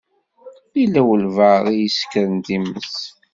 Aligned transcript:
Yella 0.79 1.01
walebɛaḍ 1.07 1.65
i 1.69 1.75
isekren 1.87 2.35
times. 2.47 2.95